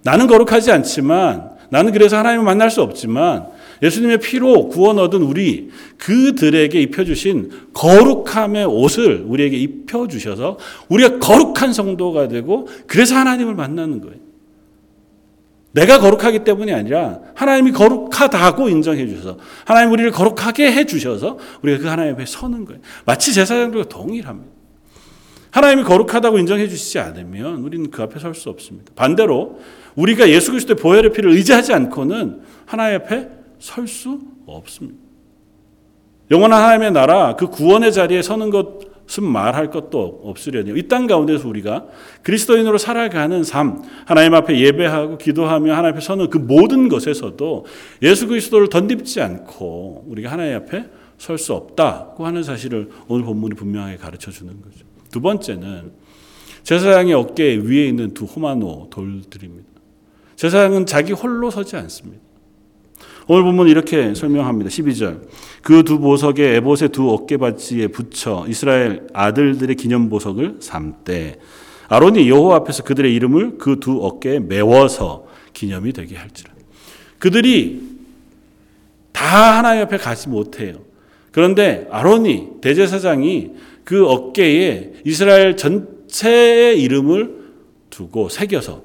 [0.03, 3.50] 나는 거룩하지 않지만 나는 그래서 하나님을 만날 수 없지만
[3.81, 10.57] 예수님의 피로 구원 얻은 우리 그들에게 입혀 주신 거룩함의 옷을 우리에게 입혀 주셔서
[10.89, 14.17] 우리가 거룩한 성도가 되고 그래서 하나님을 만나는 거예요.
[15.73, 21.87] 내가 거룩하기 때문이 아니라 하나님이 거룩하다고 인정해 주셔서 하나님 우리를 거룩하게 해 주셔서 우리가 그
[21.87, 22.81] 하나님 앞에 서는 거예요.
[23.05, 24.51] 마치 제사장들과 동일합니다.
[25.49, 28.91] 하나님이 거룩하다고 인정해 주시지 않으면 우리는 그 앞에 설 수 없습니다.
[28.95, 29.59] 반대로
[29.95, 34.99] 우리가 예수 그리스도의 보혈의 피를 의지하지 않고는 하나님 앞에 설 수 없습니다.
[36.31, 40.75] 영원한 하나님의 나라 그 구원의 자리에 서는 것은 말할 것도 없으려니요.
[40.77, 41.85] 이땅 가운데서 우리가
[42.23, 47.65] 그리스도인으로 살아가는 삶, 하나님 앞에 예배하고 기도하며 하나님 앞에 서는 그 모든 것에서도
[48.01, 50.85] 예수 그리스도를 던집지 않고 우리가 하나님 앞에
[51.17, 54.85] 설 수 없다고 하는 사실을 오늘 본문이 분명하게 가르쳐 주는 거죠.
[55.11, 55.91] 두 번째는
[56.63, 59.69] 제사장의 어깨 위에 있는 두 호마노 돌들입니다.
[60.35, 62.30] 제사장은 자기 홀로 서지 않습니다.
[63.33, 64.69] 오늘 본문 이렇게 설명합니다.
[64.69, 65.21] 12절.
[65.61, 71.39] 그 두 보석에 에봇의 두 어깨받치에 붙여 이스라엘 아들들의 기념 보석을 삼되
[71.87, 76.51] 아론이 여호와 앞에서 그들의 이름을 그 두 어깨에 메워서 기념이 되게 할지라.
[77.19, 77.81] 그들이
[79.13, 80.79] 다 하나님 앞에 가지 못해요.
[81.31, 83.51] 그런데 아론이 대제사장이
[83.85, 87.37] 그 어깨에 이스라엘 전체의 이름을
[87.89, 88.81] 두고 새겨서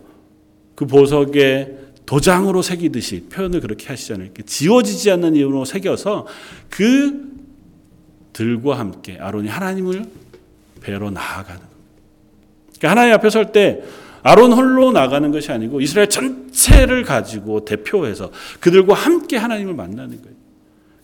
[0.77, 4.31] 그 보석에 도장으로 새기듯이 표현을 그렇게 하시잖아요.
[4.47, 6.27] 지워지지 않는 이름으로 새겨서
[6.71, 7.35] 그
[8.33, 10.05] 들과 함께 아론이 하나님을
[10.81, 11.61] 뵈러 나아가는
[12.79, 13.83] 그러니까 하나님 앞에 설 때
[14.23, 20.37] 아론 홀로 나가는 것이 아니고 이스라엘 전체를 가지고 대표해서 그들과 함께 하나님을 만나는 거예요.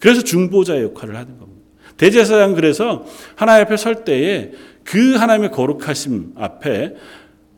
[0.00, 1.62] 그래서 중보자의 역할을 하는 겁니다.
[1.96, 4.50] 대제사장 그래서 하나님 앞에 설 때에
[4.82, 6.96] 그 하나님의 거룩하심 앞에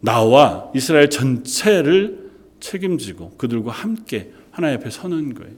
[0.00, 2.23] 나와 이스라엘 전체를
[2.64, 5.52] 책임지고 그들과 함께 하나님 앞에 서는 거예요.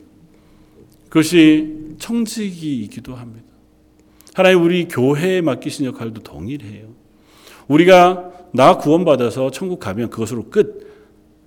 [1.09, 3.47] 그것이 청지기이기도 합니다.
[4.35, 6.89] 하나님 우리 교회에 맡기신 역할도 동일해요.
[7.69, 10.85] 우리가 나 구원받아서 천국 가면 그것으로 끝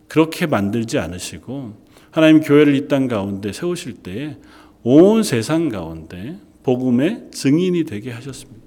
[0.08, 1.74] 그렇게 만들지 않으시고
[2.12, 4.38] 하나님 교회를 이 땅 가운데 세우실 때에
[4.84, 8.60] 온 세상 가운데 복음의 증인이 되게 하셨습니다.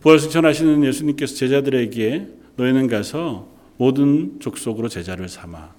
[0.00, 5.74] 부활 승천하시는 예수님께서 제자들에게 너희는 가서 모든 족속으로 제자를 삼아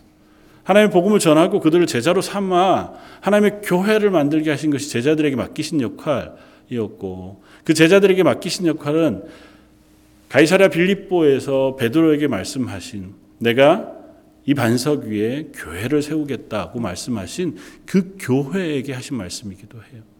[0.64, 7.74] 하나님의 복음을 전하고 그들을 제자로 삼아 하나님의 교회를 만들게 하신 것이 제자들에게 맡기신 역할이었고 그
[7.74, 9.24] 제자들에게 맡기신 역할은
[10.30, 13.94] 가이사랴 빌립보에서 베드로에게 말씀하신 내가
[14.46, 20.17] 이 반석 위에 교회를 세우겠다고 말씀하신 그 교회에게 하신 말씀이기도 해요.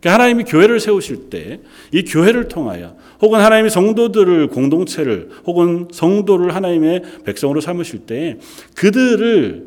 [0.00, 1.60] 그러니까 하나님이 교회를 세우실 때
[1.92, 8.38] 이 교회를 통하여 혹은 하나님이 성도들을 공동체를 혹은 성도를 하나님의 백성으로 삼으실 때
[8.74, 9.66] 그들을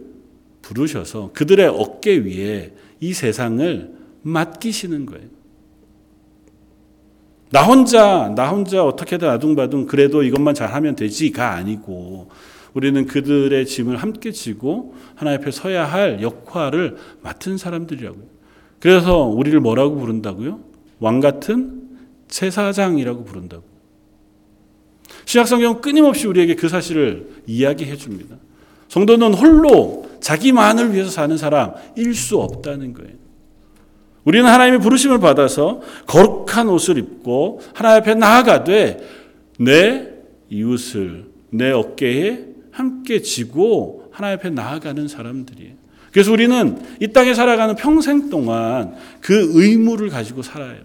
[0.62, 3.92] 부르셔서 그들의 어깨 위에 이 세상을
[4.22, 5.28] 맡기시는 거예요.
[7.52, 12.30] 나 혼자 나 혼자 어떻게든 아둥바둥 그래도 이것만 잘하면 되지가 아니고
[12.74, 18.33] 우리는 그들의 짐을 함께 지고 하나님 앞에 서야 할 역할을 맡은 사람들이라고요.
[18.84, 20.60] 그래서 우리를 뭐라고 부른다고요?
[21.00, 21.84] 왕 같은
[22.28, 23.64] 제사장이라고 부른다고.
[25.24, 28.36] 신약성경 끊임없이 우리에게 그 사실을 이야기해 줍니다.
[28.90, 33.14] 성도는 홀로 자기만을 위해서 사는 사람일 수 없다는 거예요.
[34.26, 38.98] 우리는 하나님의 부르심을 받아서 거룩한 옷을 입고 하나님 앞에 나아가되
[39.60, 40.10] 내
[40.50, 45.83] 이웃을 내 어깨에 함께 지고 하나님 앞에 나아가는 사람들이에요.
[46.14, 50.78] 그래서 우리는 이 땅에 살아가는 평생 동안 그 의무를 가지고 살아요.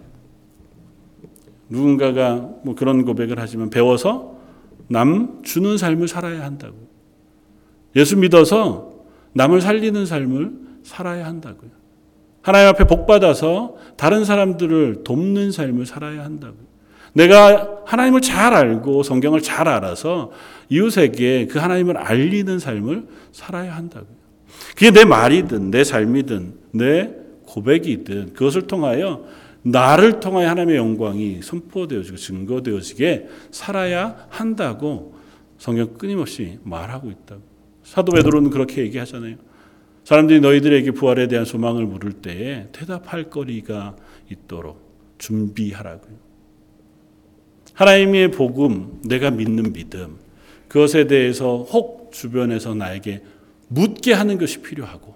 [1.69, 4.37] 누군가가 뭐 그런 고백을 하지만 배워서
[4.87, 6.75] 남 주는 삶을 살아야 한다고.
[7.95, 8.91] 예수 믿어서
[9.33, 10.51] 남을 살리는 삶을
[10.83, 11.69] 살아야 한다고요.
[12.41, 16.67] 하나님 앞에 복 받아서 다른 사람들을 돕는 삶을 살아야 한다고요.
[17.13, 20.31] 내가 하나님을 잘 알고 성경을 잘 알아서
[20.69, 24.18] 이웃에게 그 하나님을 알리는 삶을 살아야 한다고요.
[24.75, 27.11] 그게 내 말이든 내 삶이든 내
[27.45, 29.25] 고백이든 그것을 통하여
[29.61, 35.15] 나를 통하여 하나님의 영광이 선포되어지고 증거되어지게 살아야 한다고
[35.57, 37.41] 성경 끊임없이 말하고 있다고.
[37.83, 39.35] 사도 베드로는 그렇게 얘기하잖아요.
[40.03, 43.95] 사람들이 너희들에게 부활에 대한 소망을 물을 때에 대답할 거리가
[44.31, 44.79] 있도록
[45.17, 46.15] 준비하라고요.
[47.73, 50.17] 하나님의 복음, 내가 믿는 믿음,
[50.67, 53.21] 그것에 대해서 혹 주변에서 나에게
[53.69, 55.15] 묻게 하는 것이 필요하고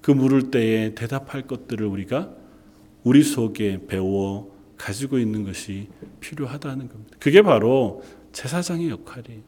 [0.00, 2.30] 그 물을 때에 대답할 것들을 우리가
[3.02, 5.88] 우리 속에 배워 가지고 있는 것이
[6.20, 7.16] 필요하다는 겁니다.
[7.18, 9.40] 그게 바로 제사장의 역할이에요.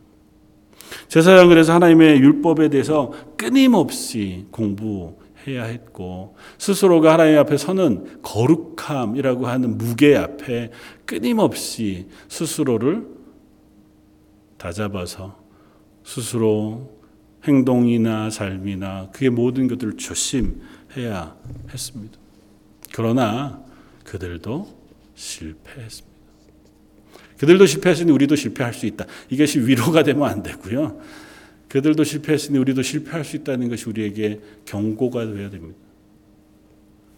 [1.09, 10.17] 제사장 그래서 하나님의 율법에 대해서 끊임없이 공부해야 했고 스스로가 하나님 앞에 서는 거룩함이라고 하는 무게
[10.17, 10.71] 앞에
[11.05, 13.07] 끊임없이 스스로를
[14.59, 15.39] 다잡아서
[16.05, 16.96] 스스로
[17.47, 21.37] 행동이나 삶이나 그의 모든 것들을 조심해야
[21.71, 22.19] 했습니다.
[22.93, 23.63] 그러나
[24.05, 24.75] 그들도
[25.15, 26.17] 실패했습니다.
[27.39, 29.05] 그들도 실패했으니 우리도 실패할 수 있다.
[29.29, 31.01] 이것이 위로가 되면 안 되고요.
[31.69, 35.79] 그들도 실패했으니 우리도 실패할 수 있다는 것이 우리에게 경고가 되어야 됩니다.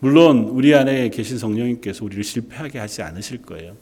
[0.01, 3.77] 물론 우리 안에 계신 성령님께서 우리를 실패하게 하지 않으실 거예요.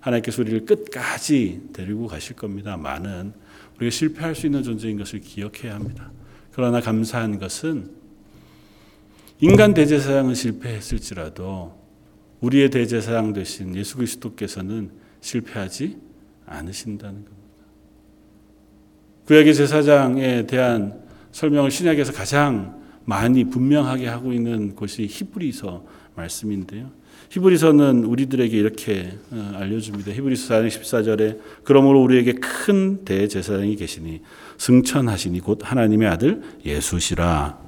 [0.00, 2.76] 하나님께서 우리를 끝까지 데리고 가실 겁니다.
[2.76, 3.32] 많은
[3.80, 6.10] 우리가 실패할 수 있는 존재인 것을 기억해야 합니다.
[6.52, 7.90] 그러나 감사한 것은
[9.40, 11.74] 인간 대제사장은 실패했을지라도
[12.40, 15.98] 우리의 대제사장 되신 예수 그리스도께서는 실패하지
[16.46, 17.40] 않으신다는 겁니다.
[19.26, 21.00] 구약의 제사장에 대한
[21.32, 26.90] 설명을 신약에서 가장 많이 분명하게 하고 있는 곳이 히브리서 말씀인데요.
[27.30, 30.12] 히브리서는 우리들에게 이렇게 어, 알려줍니다.
[30.12, 34.20] 히브리서 4장 14절에 그러므로 우리에게 큰 대제사장이 계시니
[34.58, 37.58] 승천하시니 곧 하나님의 아들 예수시라.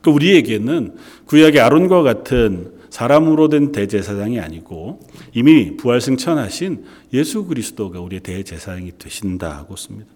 [0.00, 5.00] 그 우리에게는 구약의 아론과 같은 사람으로 된 대제사장이 아니고
[5.34, 10.10] 이미 부활 승천하신 예수 그리스도가 우리의 대제사장이 되신다고 씁니다.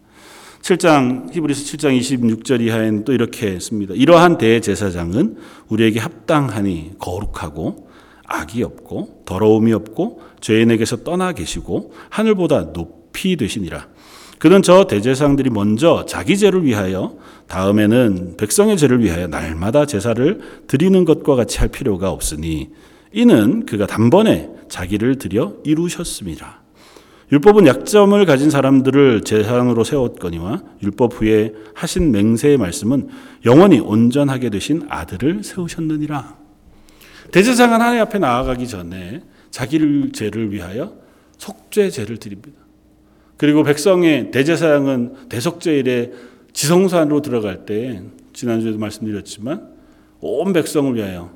[0.62, 3.92] 7장 히브리서 7장 26절 이하에는 또 이렇게 씁니다.
[3.94, 5.36] 이러한 대제사장은
[5.68, 7.85] 우리에게 합당하니 거룩하고
[8.26, 13.88] 악이 없고 더러움이 없고 죄인에게서 떠나 계시고 하늘보다 높이 되시니라.
[14.38, 17.16] 그는 저 대제사장들이 먼저 자기 죄를 위하여
[17.48, 22.70] 다음에는 백성의 죄를 위하여 날마다 제사를 드리는 것과 같이 할 필요가 없으니
[23.12, 26.62] 이는 그가 단번에 자기를 드려 이루셨습니다.
[27.32, 33.08] 율법은 약점을 가진 사람들을 제사장으로 세웠거니와 율법 후에 하신 맹세의 말씀은
[33.44, 36.45] 영원히 온전하게 되신 아들을 세우셨느니라.
[37.32, 40.94] 대제사장은 하나님 앞에 나아가기 전에 자기를 죄를 위하여
[41.38, 42.58] 속죄제를 드립니다.
[43.36, 46.12] 그리고 백성의 대제사장은 대속죄일에
[46.52, 48.02] 지성소 안으로 들어갈 때
[48.32, 49.74] 지난주에도 말씀드렸지만
[50.20, 51.30] 온 백성을 위하여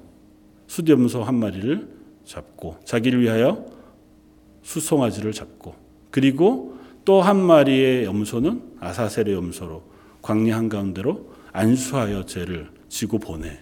[0.67, 1.89] 수염소 한 마리를
[2.25, 3.67] 잡고 자기를 위하여
[4.63, 5.75] 수송아지를 잡고
[6.11, 9.83] 그리고 또 한 마리의 염소는 아사셀의 염소로
[10.23, 13.59] 광야 한가운데로 안수하여 죄를 지고 보내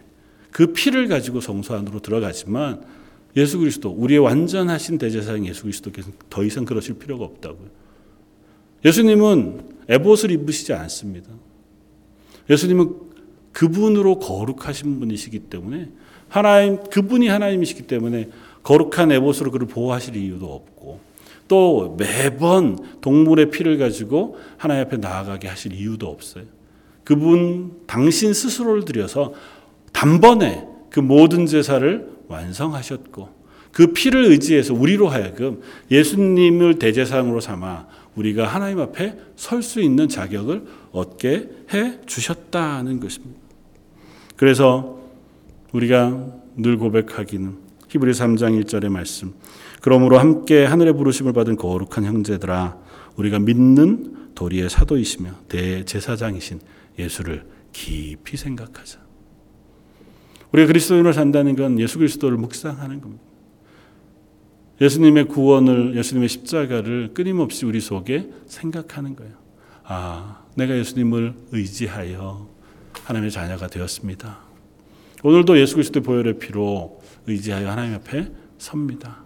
[0.58, 2.82] 그 피를 가지고 성소 안으로 들어가지만
[3.36, 7.68] 예수 그리스도 우리의 완전하신 대제사장 예수 그리스도께서 더 이상 그러실 필요가 없다고요.
[8.84, 11.30] 예수님은 에봇을 입으시지 않습니다.
[12.50, 12.92] 예수님은
[13.52, 15.90] 그분으로 거룩하신 분이시기 때문에
[16.28, 18.28] 하나님 그분이 하나님이시기 때문에
[18.64, 20.98] 거룩한 에봇으로 그를 보호하실 이유도 없고
[21.46, 26.46] 또 매번 동물의 피를 가지고 하나님 앞에 나아가게 하실 이유도 없어요.
[27.04, 29.32] 그분 당신 스스로를 들여서
[29.92, 33.38] 단번에 그 모든 제사를 완성하셨고
[33.72, 35.60] 그 피를 의지해서 우리로 하여금
[35.90, 37.86] 예수님을 대제사장으로 삼아
[38.16, 43.38] 우리가 하나님 앞에 설 수 있는 자격을 얻게 해 주셨다는 것입니다.
[44.36, 44.98] 그래서
[45.72, 46.26] 우리가
[46.56, 47.56] 늘 고백하기는
[47.88, 49.34] 히브리 3장 1절의 말씀.
[49.80, 52.76] 그러므로 함께 하늘의 부르심을 받은 거룩한 형제들아
[53.16, 56.60] 우리가 믿는 도리의 사도이시며 대제사장이신
[56.98, 59.07] 예수를 깊이 생각하자.
[60.52, 63.22] 우리가 그리스도인으로 산다는 건 예수 그리스도를 묵상하는 겁니다.
[64.80, 69.34] 예수님의 구원을 예수님의 십자가를 끊임없이 우리 속에 생각하는 거예요.
[69.84, 72.48] 아, 내가 예수님을 의지하여
[73.04, 74.38] 하나님의 자녀가 되었습니다.
[75.22, 79.24] 오늘도 예수 그리스도의 보혈의 피로 의지하여 하나님 앞에 섭니다.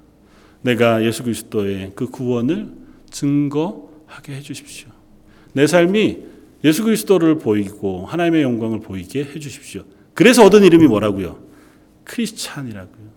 [0.63, 2.73] 내가 예수 그리스도의 그 구원을
[3.11, 4.89] 증거하게 해 주십시오.
[5.53, 6.19] 내 삶이
[6.65, 9.83] 예수 그리스도를 보이고 하나님의 영광을 보이게 해 주십시오.
[10.23, 11.37] 그래서 얻은 이름이 뭐라고요?
[12.05, 13.09] 크리스찬이라고요.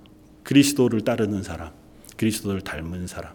[0.41, 1.69] 그리스도를 따르는 사람,
[2.17, 3.33] 그리스도를 닮은 사람.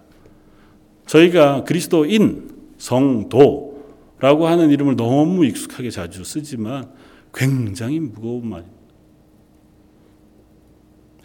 [1.07, 6.91] 저희가 그리스도인, 성도라고 하는 이름을 너무 익숙하게 자주 쓰지만
[7.33, 8.77] 굉장히 무거운 말입니다.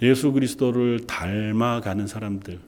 [0.03, 2.59] 예수 그리스도를 닮아가는 사람들.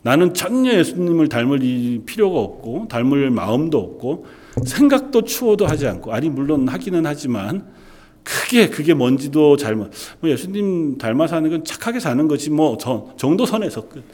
[0.00, 1.58] 나는 전혀 예수님을 닮을
[2.06, 4.24] 필요가 없고, 닮을 마음도 없고,
[4.64, 7.79] 생각도 추워도 하지 않고, 아니, 물론 하기는 하지만,
[8.22, 9.90] 크게 그게 뭔지도 잘못.
[10.20, 12.76] 뭐 예수님 닮아 사는 건 착하게 사는 거지 뭐
[13.16, 14.04] 정도 선에서 끝.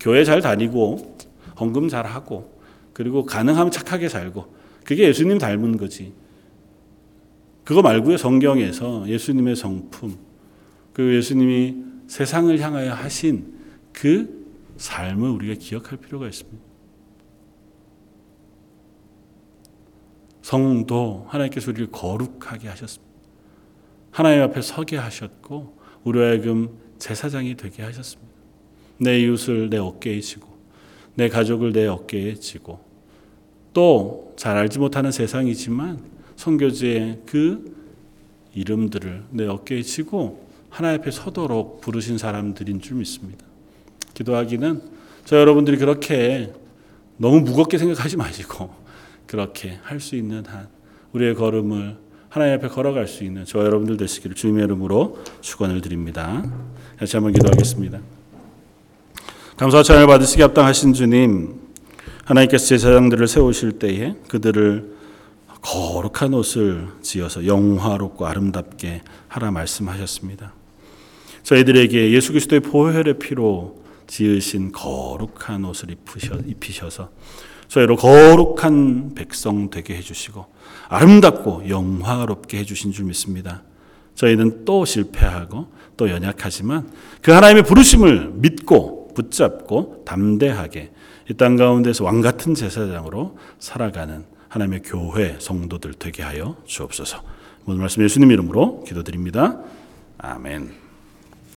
[0.00, 1.16] 교회 잘 다니고
[1.58, 2.58] 헌금 잘 하고
[2.92, 4.46] 그리고 가능하면 착하게 살고
[4.84, 6.12] 그게 예수님 닮은 거지.
[7.64, 10.16] 그거 말고요 성경에서 예수님의 성품
[10.92, 13.54] 그 예수님이 세상을 향하여 하신
[13.92, 14.44] 그
[14.76, 16.62] 삶을 우리가 기억할 필요가 있습니다.
[20.42, 23.13] 성도 하나님께서 우리를 거룩하게 하셨습니다.
[24.14, 28.32] 하나님 앞에 서게 하셨고 우리 하여금 제사장이 되게 하셨습니다.
[28.98, 30.48] 내 이웃을 내 어깨에 지고
[31.14, 32.78] 내 가족을 내 어깨에 지고
[33.72, 36.00] 또 잘 알지 못하는 세상이지만
[36.36, 37.74] 선교지의 그
[38.54, 43.44] 이름들을 내 어깨에 지고 하나님 앞에 서도록 부르신 사람들인 줄 믿습니다.
[44.14, 44.82] 기도하기는
[45.24, 46.52] 저 여러분들이 그렇게
[47.16, 48.70] 너무 무겁게 생각하지 마시고
[49.26, 50.68] 그렇게 할 수 있는 한
[51.12, 51.96] 우리의 걸음을
[52.34, 56.42] 하나님 앞에 걸어갈 수 있는 저 여러분들 되시기를 주님의 이름으로 축원을 드립니다.
[56.98, 58.00] 다시 한번 기도하겠습니다.
[59.56, 61.54] 감사와 찬양을 받으시기 합당하신 주님,
[62.24, 64.96] 하나님께서 제사장들을 세우실 때에 그들을
[65.60, 70.54] 거룩한 옷을 지어서 영화롭고 아름답게 하라 말씀하셨습니다.
[71.44, 75.90] 저희들에게 예수 그리스도의 보혈의 피로 지으신 거룩한 옷을
[76.48, 77.10] 입히셔서
[77.68, 80.53] 저희로 거룩한 백성 되게 해주시고
[80.88, 83.62] 아름답고 영화롭게 해주신 줄 믿습니다.
[84.14, 86.88] 저희는 또 실패하고 또 연약하지만
[87.22, 90.90] 그 하나님의 부르심을 믿고 붙잡고 담대하게
[91.30, 97.22] 이 땅 가운데서 왕 같은 제사장으로 살아가는 하나님의 교회 성도들 되게 하여 주옵소서.
[97.66, 99.58] 오늘 말씀 예수님 이름으로 기도드립니다.
[100.18, 100.83] 아멘.